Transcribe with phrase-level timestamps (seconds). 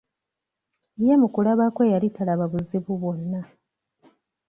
[1.05, 3.41] ye mu kulaba kwe yali talaba buzibu bwonna.